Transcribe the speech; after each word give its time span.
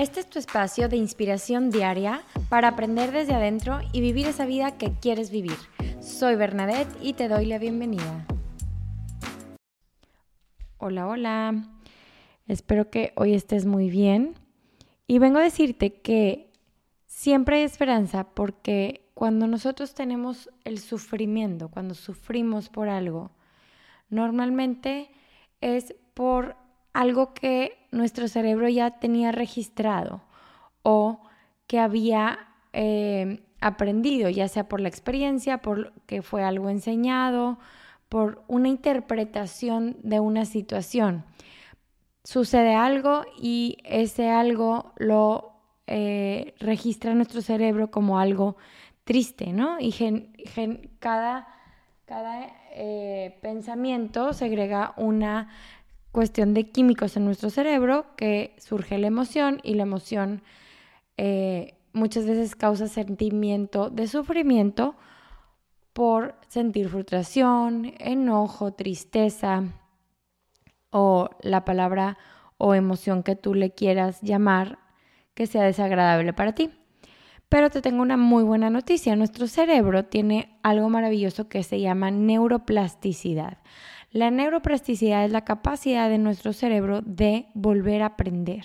Este 0.00 0.20
es 0.20 0.30
tu 0.30 0.38
espacio 0.38 0.88
de 0.88 0.96
inspiración 0.96 1.68
diaria 1.68 2.22
para 2.48 2.68
aprender 2.68 3.12
desde 3.12 3.34
adentro 3.34 3.80
y 3.92 4.00
vivir 4.00 4.26
esa 4.26 4.46
vida 4.46 4.78
que 4.78 4.94
quieres 4.94 5.30
vivir. 5.30 5.58
Soy 6.00 6.36
Bernadette 6.36 6.88
y 7.02 7.12
te 7.12 7.28
doy 7.28 7.44
la 7.44 7.58
bienvenida. 7.58 8.26
Hola, 10.78 11.06
hola. 11.06 11.64
Espero 12.48 12.88
que 12.88 13.12
hoy 13.14 13.34
estés 13.34 13.66
muy 13.66 13.90
bien. 13.90 14.36
Y 15.06 15.18
vengo 15.18 15.38
a 15.38 15.42
decirte 15.42 15.92
que 15.92 16.50
siempre 17.04 17.56
hay 17.58 17.64
esperanza 17.64 18.24
porque 18.24 19.06
cuando 19.12 19.46
nosotros 19.46 19.92
tenemos 19.92 20.48
el 20.64 20.78
sufrimiento, 20.78 21.68
cuando 21.68 21.94
sufrimos 21.94 22.70
por 22.70 22.88
algo, 22.88 23.32
normalmente 24.08 25.10
es 25.60 25.94
por 26.14 26.56
algo 26.94 27.34
que 27.34 27.79
nuestro 27.90 28.28
cerebro 28.28 28.68
ya 28.68 28.98
tenía 28.98 29.32
registrado 29.32 30.22
o 30.82 31.20
que 31.66 31.78
había 31.78 32.38
eh, 32.72 33.42
aprendido, 33.60 34.28
ya 34.28 34.48
sea 34.48 34.68
por 34.68 34.80
la 34.80 34.88
experiencia, 34.88 35.58
por 35.58 35.92
que 36.06 36.22
fue 36.22 36.42
algo 36.42 36.70
enseñado, 36.70 37.58
por 38.08 38.42
una 38.48 38.68
interpretación 38.68 39.96
de 40.02 40.20
una 40.20 40.44
situación. 40.44 41.24
Sucede 42.24 42.74
algo 42.74 43.24
y 43.40 43.78
ese 43.84 44.28
algo 44.30 44.92
lo 44.96 45.52
eh, 45.86 46.54
registra 46.58 47.14
nuestro 47.14 47.40
cerebro 47.40 47.90
como 47.90 48.18
algo 48.18 48.56
triste, 49.04 49.52
¿no? 49.52 49.78
Y 49.80 49.92
cada, 50.98 51.48
cada 52.04 52.46
eh, 52.72 53.38
pensamiento 53.42 54.32
segrega 54.32 54.94
una 54.96 55.48
cuestión 56.12 56.54
de 56.54 56.70
químicos 56.70 57.16
en 57.16 57.24
nuestro 57.24 57.50
cerebro 57.50 58.06
que 58.16 58.56
surge 58.58 58.98
la 58.98 59.06
emoción 59.06 59.60
y 59.62 59.74
la 59.74 59.84
emoción 59.84 60.42
eh, 61.16 61.78
muchas 61.92 62.26
veces 62.26 62.56
causa 62.56 62.88
sentimiento 62.88 63.90
de 63.90 64.08
sufrimiento 64.08 64.96
por 65.92 66.36
sentir 66.48 66.88
frustración, 66.88 67.94
enojo, 67.98 68.72
tristeza 68.72 69.64
o 70.90 71.30
la 71.42 71.64
palabra 71.64 72.18
o 72.58 72.74
emoción 72.74 73.22
que 73.22 73.36
tú 73.36 73.54
le 73.54 73.72
quieras 73.72 74.20
llamar 74.20 74.78
que 75.34 75.46
sea 75.46 75.62
desagradable 75.64 76.32
para 76.32 76.54
ti. 76.54 76.70
Pero 77.48 77.70
te 77.70 77.82
tengo 77.82 78.02
una 78.02 78.16
muy 78.16 78.44
buena 78.44 78.70
noticia. 78.70 79.16
Nuestro 79.16 79.48
cerebro 79.48 80.04
tiene 80.04 80.58
algo 80.62 80.88
maravilloso 80.88 81.48
que 81.48 81.64
se 81.64 81.80
llama 81.80 82.10
neuroplasticidad. 82.10 83.58
La 84.10 84.30
neuroplasticidad 84.30 85.24
es 85.24 85.30
la 85.30 85.44
capacidad 85.44 86.08
de 86.08 86.18
nuestro 86.18 86.52
cerebro 86.52 87.00
de 87.02 87.46
volver 87.54 88.02
a 88.02 88.06
aprender, 88.06 88.64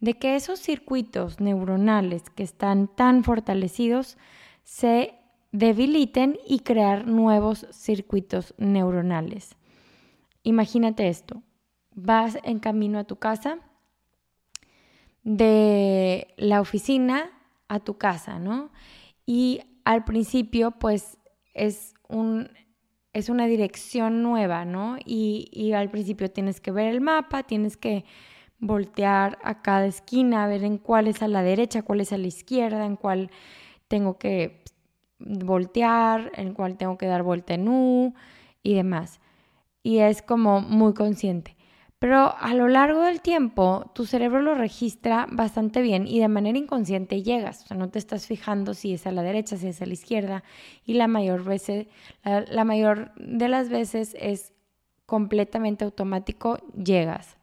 de 0.00 0.14
que 0.14 0.34
esos 0.34 0.58
circuitos 0.58 1.40
neuronales 1.40 2.30
que 2.30 2.42
están 2.42 2.88
tan 2.88 3.22
fortalecidos 3.22 4.18
se 4.64 5.14
debiliten 5.52 6.38
y 6.46 6.60
crear 6.60 7.06
nuevos 7.06 7.66
circuitos 7.70 8.54
neuronales. 8.58 9.56
Imagínate 10.42 11.08
esto, 11.08 11.42
vas 11.94 12.38
en 12.42 12.58
camino 12.58 12.98
a 12.98 13.04
tu 13.04 13.16
casa, 13.16 13.58
de 15.22 16.34
la 16.38 16.60
oficina 16.60 17.30
a 17.68 17.78
tu 17.78 17.98
casa, 17.98 18.38
¿no? 18.38 18.70
Y 19.26 19.60
al 19.84 20.04
principio, 20.04 20.72
pues 20.72 21.18
es 21.54 21.94
un 22.08 22.50
es 23.12 23.28
una 23.28 23.46
dirección 23.46 24.22
nueva, 24.22 24.64
¿no? 24.64 24.96
Y, 25.04 25.72
al 25.72 25.90
principio 25.90 26.30
tienes 26.30 26.60
que 26.60 26.70
ver 26.70 26.86
el 26.86 27.00
mapa, 27.00 27.42
tienes 27.42 27.76
que 27.76 28.04
voltear 28.58 29.38
a 29.42 29.62
cada 29.62 29.86
esquina, 29.86 30.46
ver 30.46 30.64
en 30.64 30.78
cuál 30.78 31.08
es 31.08 31.22
a 31.22 31.28
la 31.28 31.42
derecha, 31.42 31.82
cuál 31.82 32.00
es 32.00 32.12
a 32.12 32.18
la 32.18 32.26
izquierda, 32.26 32.84
en 32.86 32.96
cuál 32.96 33.30
tengo 33.88 34.18
que 34.18 34.62
voltear, 35.18 36.30
en 36.36 36.54
cuál 36.54 36.76
tengo 36.76 36.98
que 36.98 37.06
dar 37.06 37.22
vuelta 37.22 37.54
en 37.54 37.68
U 37.68 38.14
y 38.62 38.74
demás. 38.74 39.20
Y 39.82 39.98
es 39.98 40.22
como 40.22 40.60
muy 40.60 40.94
consciente. 40.94 41.56
Pero 42.00 42.34
a 42.34 42.54
lo 42.54 42.66
largo 42.66 43.02
del 43.02 43.20
tiempo, 43.20 43.90
tu 43.94 44.06
cerebro 44.06 44.40
lo 44.40 44.54
registra 44.54 45.26
bastante 45.30 45.82
bien 45.82 46.08
y 46.08 46.18
de 46.18 46.28
manera 46.28 46.56
inconsciente 46.56 47.22
llegas. 47.22 47.64
O 47.64 47.66
sea, 47.66 47.76
no 47.76 47.90
te 47.90 47.98
estás 47.98 48.26
fijando 48.26 48.72
si 48.72 48.94
es 48.94 49.06
a 49.06 49.12
la 49.12 49.22
derecha, 49.22 49.58
si 49.58 49.68
es 49.68 49.82
a 49.82 49.86
la 49.86 49.92
izquierda. 49.92 50.42
Y 50.86 50.94
la 50.94 51.08
mayor, 51.08 51.44
veces, 51.44 51.88
la, 52.24 52.64
mayor 52.64 53.12
de 53.16 53.48
las 53.48 53.68
veces 53.68 54.16
es 54.18 54.54
completamente 55.04 55.84
automático, 55.84 56.56
llegas. 56.74 57.36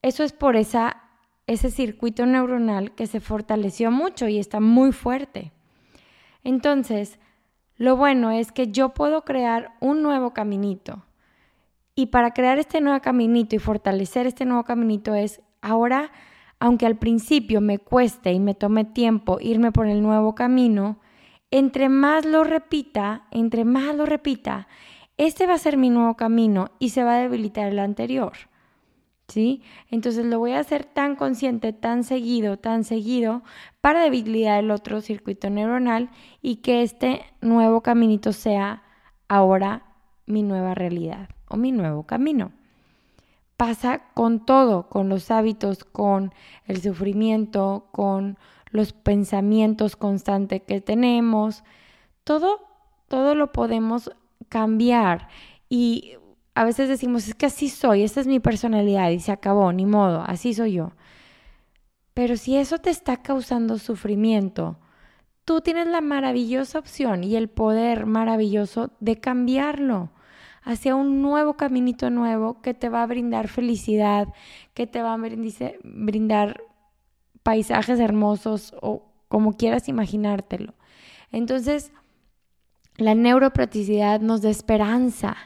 Eso 0.00 0.22
es 0.22 0.32
por 0.32 0.54
ese 0.54 1.70
circuito 1.72 2.24
neuronal 2.24 2.94
que 2.94 3.08
se 3.08 3.18
fortaleció 3.18 3.90
mucho 3.90 4.28
y 4.28 4.38
está 4.38 4.60
muy 4.60 4.92
fuerte. 4.92 5.50
Entonces, 6.44 7.18
lo 7.78 7.96
bueno 7.96 8.30
es 8.30 8.52
que 8.52 8.68
yo 8.68 8.90
puedo 8.90 9.24
crear 9.24 9.74
un 9.80 10.04
nuevo 10.04 10.32
caminito 10.32 11.02
y 11.98 12.06
para 12.06 12.32
crear 12.32 12.58
este 12.58 12.82
nuevo 12.82 13.00
caminito 13.00 13.56
y 13.56 13.58
fortalecer 13.58 14.26
este 14.26 14.44
nuevo 14.44 14.64
caminito 14.64 15.14
es 15.14 15.40
ahora, 15.62 16.12
aunque 16.60 16.84
al 16.84 16.96
principio 16.96 17.62
me 17.62 17.78
cueste 17.78 18.32
y 18.32 18.38
me 18.38 18.54
tome 18.54 18.84
tiempo 18.84 19.38
irme 19.40 19.72
por 19.72 19.86
el 19.86 20.02
nuevo 20.02 20.34
camino, 20.34 21.00
entre 21.50 21.88
más 21.88 22.26
lo 22.26 22.44
repita, 22.44 23.26
entre 23.30 23.64
más 23.64 23.96
lo 23.96 24.04
repita, 24.04 24.68
este 25.16 25.46
va 25.46 25.54
a 25.54 25.58
ser 25.58 25.78
mi 25.78 25.88
nuevo 25.88 26.16
camino 26.16 26.70
y 26.78 26.90
se 26.90 27.02
va 27.02 27.16
a 27.16 27.20
debilitar 27.20 27.68
el 27.68 27.78
anterior. 27.78 28.34
¿Sí? 29.28 29.62
Entonces 29.90 30.24
lo 30.24 30.38
voy 30.38 30.52
a 30.52 30.60
hacer 30.60 30.84
tan 30.84 31.16
consciente, 31.16 31.72
tan 31.72 32.04
seguido, 32.04 32.58
tan 32.58 32.84
seguido 32.84 33.42
para 33.80 34.04
debilitar 34.04 34.62
el 34.62 34.70
otro 34.70 35.00
circuito 35.00 35.50
neuronal 35.50 36.10
y 36.42 36.56
que 36.56 36.82
este 36.82 37.22
nuevo 37.40 37.80
caminito 37.80 38.32
sea 38.32 38.84
ahora 39.26 39.82
mi 40.26 40.44
nueva 40.44 40.74
realidad 40.74 41.35
o 41.48 41.56
mi 41.56 41.72
nuevo 41.72 42.04
camino. 42.04 42.52
Pasa 43.56 44.02
con 44.14 44.44
todo, 44.44 44.88
con 44.88 45.08
los 45.08 45.30
hábitos, 45.30 45.84
con 45.84 46.34
el 46.66 46.82
sufrimiento, 46.82 47.88
con 47.90 48.38
los 48.70 48.92
pensamientos 48.92 49.96
constantes 49.96 50.62
que 50.62 50.80
tenemos. 50.80 51.64
Todo, 52.24 52.60
todo 53.08 53.34
lo 53.34 53.52
podemos 53.52 54.10
cambiar. 54.48 55.28
Y 55.68 56.16
a 56.54 56.64
veces 56.64 56.88
decimos, 56.88 57.28
es 57.28 57.34
que 57.34 57.46
así 57.46 57.68
soy, 57.68 58.02
esta 58.02 58.20
es 58.20 58.26
mi 58.26 58.40
personalidad 58.40 59.10
y 59.10 59.20
se 59.20 59.32
acabó, 59.32 59.72
ni 59.72 59.86
modo, 59.86 60.22
así 60.26 60.54
soy 60.54 60.72
yo. 60.72 60.92
Pero 62.14 62.36
si 62.36 62.56
eso 62.56 62.78
te 62.78 62.90
está 62.90 63.18
causando 63.18 63.78
sufrimiento, 63.78 64.78
tú 65.44 65.60
tienes 65.60 65.86
la 65.86 66.00
maravillosa 66.00 66.78
opción 66.78 67.24
y 67.24 67.36
el 67.36 67.48
poder 67.48 68.06
maravilloso 68.06 68.90
de 69.00 69.20
cambiarlo 69.20 70.10
hacia 70.66 70.96
un 70.96 71.22
nuevo 71.22 71.54
caminito 71.54 72.10
nuevo 72.10 72.60
que 72.60 72.74
te 72.74 72.88
va 72.88 73.04
a 73.04 73.06
brindar 73.06 73.46
felicidad, 73.46 74.28
que 74.74 74.88
te 74.88 75.00
va 75.00 75.14
a 75.14 75.16
brindar 75.16 76.60
paisajes 77.44 78.00
hermosos 78.00 78.74
o 78.82 79.04
como 79.28 79.56
quieras 79.56 79.88
imaginártelo. 79.88 80.74
Entonces, 81.30 81.92
la 82.96 83.14
neuropracticidad 83.14 84.20
nos 84.20 84.42
da 84.42 84.50
esperanza, 84.50 85.36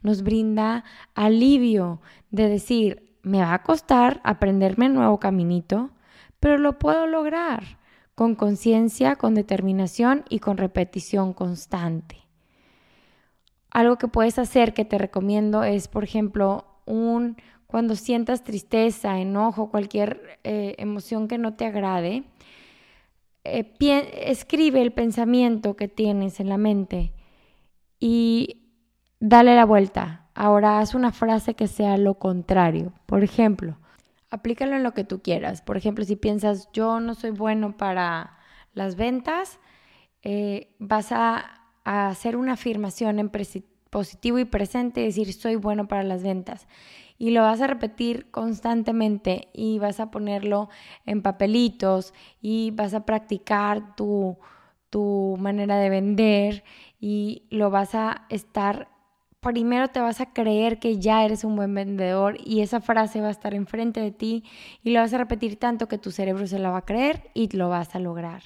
nos 0.00 0.22
brinda 0.22 0.84
alivio 1.14 2.00
de 2.30 2.48
decir, 2.48 3.18
me 3.22 3.40
va 3.40 3.54
a 3.54 3.62
costar 3.64 4.20
aprenderme 4.22 4.86
un 4.86 4.94
nuevo 4.94 5.18
caminito, 5.18 5.90
pero 6.38 6.56
lo 6.56 6.78
puedo 6.78 7.08
lograr 7.08 7.78
con 8.14 8.36
conciencia, 8.36 9.16
con 9.16 9.34
determinación 9.34 10.24
y 10.28 10.38
con 10.38 10.56
repetición 10.56 11.32
constante. 11.32 12.27
Algo 13.70 13.96
que 13.96 14.08
puedes 14.08 14.38
hacer 14.38 14.74
que 14.74 14.84
te 14.84 14.98
recomiendo 14.98 15.64
es, 15.64 15.88
por 15.88 16.04
ejemplo, 16.04 16.64
un 16.86 17.36
cuando 17.66 17.96
sientas 17.96 18.44
tristeza, 18.44 19.18
enojo, 19.18 19.70
cualquier 19.70 20.40
eh, 20.42 20.74
emoción 20.78 21.28
que 21.28 21.36
no 21.36 21.54
te 21.54 21.66
agrade, 21.66 22.24
eh, 23.44 23.74
escribe 24.24 24.80
el 24.80 24.92
pensamiento 24.92 25.76
que 25.76 25.86
tienes 25.86 26.40
en 26.40 26.48
la 26.48 26.56
mente 26.56 27.12
y 28.00 28.70
dale 29.20 29.54
la 29.54 29.66
vuelta. 29.66 30.30
Ahora 30.34 30.78
haz 30.78 30.94
una 30.94 31.12
frase 31.12 31.54
que 31.54 31.66
sea 31.66 31.98
lo 31.98 32.14
contrario. 32.14 32.94
Por 33.04 33.22
ejemplo, 33.22 33.76
aplícalo 34.30 34.76
en 34.76 34.82
lo 34.82 34.94
que 34.94 35.04
tú 35.04 35.20
quieras. 35.20 35.60
Por 35.60 35.76
ejemplo, 35.76 36.04
si 36.04 36.16
piensas 36.16 36.70
yo 36.72 37.00
no 37.00 37.14
soy 37.14 37.30
bueno 37.32 37.76
para 37.76 38.38
las 38.72 38.96
ventas, 38.96 39.60
eh, 40.22 40.74
vas 40.78 41.12
hacer 41.88 42.36
una 42.36 42.52
afirmación 42.52 43.18
en 43.18 43.30
positivo 43.90 44.38
y 44.38 44.44
presente 44.44 45.00
y 45.00 45.06
decir 45.06 45.32
soy 45.32 45.56
bueno 45.56 45.88
para 45.88 46.02
las 46.02 46.22
ventas. 46.22 46.66
Y 47.18 47.30
lo 47.30 47.42
vas 47.42 47.60
a 47.60 47.66
repetir 47.66 48.30
constantemente 48.30 49.48
y 49.52 49.78
vas 49.78 49.98
a 49.98 50.10
ponerlo 50.10 50.68
en 51.04 51.22
papelitos 51.22 52.14
y 52.40 52.70
vas 52.72 52.94
a 52.94 53.04
practicar 53.04 53.96
tu, 53.96 54.38
tu 54.90 55.36
manera 55.40 55.78
de 55.78 55.90
vender 55.90 56.64
y 57.00 57.42
lo 57.50 57.70
vas 57.70 57.94
a 57.94 58.26
estar 58.28 58.88
primero 59.40 59.88
te 59.88 60.00
vas 60.00 60.20
a 60.20 60.32
creer 60.32 60.78
que 60.78 60.98
ya 60.98 61.24
eres 61.24 61.44
un 61.44 61.56
buen 61.56 61.74
vendedor 61.74 62.36
y 62.44 62.60
esa 62.60 62.80
frase 62.80 63.20
va 63.20 63.28
a 63.28 63.32
estar 63.32 63.54
enfrente 63.54 64.00
de 64.00 64.10
ti 64.10 64.44
y 64.82 64.90
lo 64.90 65.00
vas 65.00 65.14
a 65.14 65.18
repetir 65.18 65.56
tanto 65.58 65.88
que 65.88 65.98
tu 65.98 66.10
cerebro 66.10 66.46
se 66.46 66.58
la 66.58 66.70
va 66.70 66.78
a 66.78 66.84
creer 66.84 67.30
y 67.34 67.48
lo 67.56 67.68
vas 67.68 67.94
a 67.94 67.98
lograr. 67.98 68.42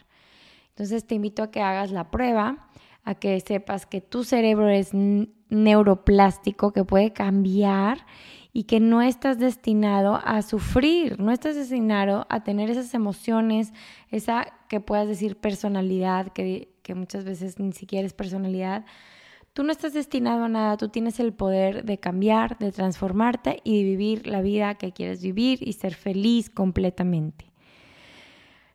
Entonces 0.70 1.06
te 1.06 1.14
invito 1.14 1.42
a 1.42 1.50
que 1.50 1.60
hagas 1.60 1.90
la 1.92 2.10
prueba, 2.10 2.68
a 3.04 3.14
que 3.14 3.38
sepas 3.40 3.87
que 3.87 4.00
tu 4.00 4.25
cerebro 4.25 4.69
es 4.69 4.90
neuroplástico, 4.93 6.72
que 6.72 6.84
puede 6.84 7.12
cambiar 7.12 8.06
y 8.52 8.64
que 8.64 8.81
no 8.81 9.02
estás 9.02 9.38
destinado 9.38 10.20
a 10.25 10.43
sufrir, 10.43 11.19
no 11.19 11.32
estás 11.32 11.56
destinado 11.56 12.26
a 12.28 12.44
tener 12.44 12.70
esas 12.70 12.94
emociones, 12.94 13.72
esa 14.10 14.52
que 14.69 14.81
puedas 14.81 15.08
decir 15.08 15.37
personalidad, 15.37 16.28
que, 16.28 16.69
que 16.82 16.94
muchas 16.94 17.25
veces 17.25 17.58
ni 17.58 17.72
siquiera 17.72 18.06
es 18.06 18.12
personalidad, 18.12 18.84
Tú 19.52 19.64
no 19.64 19.72
estás 19.72 19.93
destinado 19.93 20.44
a 20.44 20.48
nada, 20.48 20.78
tú 20.78 20.88
tienes 20.88 21.20
el 21.20 21.34
poder 21.34 21.84
de 21.84 21.98
cambiar, 21.98 22.56
de 22.56 22.72
transformarte 22.72 23.60
y 23.64 23.82
de 23.82 23.84
vivir 23.84 24.26
la 24.26 24.40
vida 24.40 24.76
que 24.76 24.93
quieres 24.93 25.20
vivir 25.20 25.58
y 25.60 25.75
ser 25.75 25.94
feliz 25.94 26.48
completamente. 26.48 27.52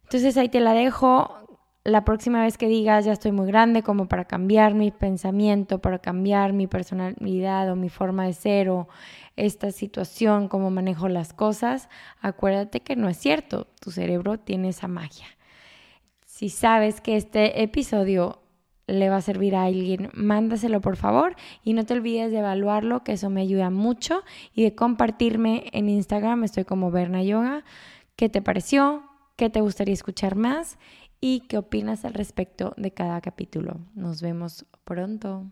Entonces 0.03 0.37
ahí 0.37 0.49
te 0.49 0.59
la 0.59 0.73
dejo. 0.73 1.46
La 1.87 2.03
próxima 2.03 2.41
vez 2.41 2.57
que 2.57 2.67
digas 2.67 3.05
ya 3.05 3.13
estoy 3.13 3.31
muy 3.31 3.47
grande 3.47 3.81
como 3.81 4.09
para 4.09 4.25
cambiar 4.25 4.73
mi 4.73 4.91
pensamiento, 4.91 5.79
para 5.79 5.99
cambiar 5.99 6.51
mi 6.51 6.67
personalidad 6.67 7.71
o 7.71 7.77
mi 7.77 7.87
forma 7.87 8.25
de 8.25 8.33
ser 8.33 8.69
o 8.69 8.89
esta 9.37 9.71
situación, 9.71 10.49
cómo 10.49 10.69
manejo 10.69 11.07
las 11.07 11.31
cosas, 11.31 11.87
acuérdate 12.19 12.81
que 12.81 12.97
no 12.97 13.07
es 13.07 13.15
cierto. 13.15 13.67
Tu 13.79 13.91
cerebro 13.91 14.37
tiene 14.37 14.67
esa 14.67 14.89
magia. 14.89 15.27
Si 16.25 16.49
sabes 16.49 16.99
que 16.99 17.15
este 17.15 17.63
episodio 17.63 18.41
le 18.87 19.07
va 19.07 19.15
a 19.15 19.21
servir 19.21 19.55
a 19.55 19.63
alguien, 19.63 20.09
mándaselo 20.13 20.81
por 20.81 20.97
favor 20.97 21.37
y 21.63 21.71
no 21.71 21.85
te 21.85 21.93
olvides 21.93 22.33
de 22.33 22.39
evaluarlo, 22.39 23.05
que 23.05 23.13
eso 23.13 23.29
me 23.29 23.39
ayuda 23.39 23.69
mucho 23.69 24.25
y 24.53 24.63
de 24.63 24.75
compartirme 24.75 25.69
en 25.71 25.87
Instagram, 25.87 26.43
estoy 26.43 26.65
como 26.65 26.91
Berna 26.91 27.23
Yoga, 27.23 27.63
qué 28.17 28.27
te 28.27 28.41
pareció, 28.41 29.03
qué 29.37 29.49
te 29.49 29.61
gustaría 29.61 29.93
escuchar 29.93 30.35
más 30.35 30.77
y 31.19 31.41
qué 31.41 31.57
opinas 31.57 32.05
al 32.05 32.13
respecto 32.13 32.73
de 32.77 32.91
cada 32.91 33.21
capítulo. 33.21 33.79
Nos 33.95 34.21
vemos 34.21 34.65
pronto. 34.83 35.45